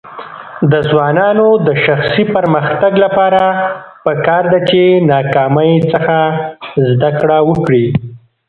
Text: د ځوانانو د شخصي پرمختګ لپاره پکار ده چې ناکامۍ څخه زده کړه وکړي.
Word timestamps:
د 0.71 0.73
ځوانانو 0.89 1.47
د 1.67 1.69
شخصي 1.85 2.23
پرمختګ 2.35 2.93
لپاره 3.05 3.43
پکار 4.05 4.43
ده 4.51 4.59
چې 4.69 4.81
ناکامۍ 5.11 5.73
څخه 5.91 6.17
زده 6.89 7.11
کړه 7.19 7.37
وکړي. 7.49 7.85